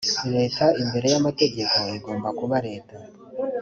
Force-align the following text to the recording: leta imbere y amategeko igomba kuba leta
leta 0.35 0.65
imbere 0.81 1.05
y 1.13 1.17
amategeko 1.19 1.75
igomba 1.97 2.29
kuba 2.39 2.57
leta 2.67 2.95